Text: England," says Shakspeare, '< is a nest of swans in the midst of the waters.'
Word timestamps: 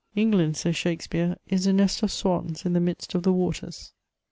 England," 0.15 0.57
says 0.57 0.75
Shakspeare, 0.75 1.37
'< 1.43 1.47
is 1.55 1.67
a 1.67 1.73
nest 1.73 2.01
of 2.01 2.11
swans 2.11 2.65
in 2.65 2.73
the 2.73 2.79
midst 2.79 3.13
of 3.13 3.21
the 3.21 3.31
waters.' 3.31 3.93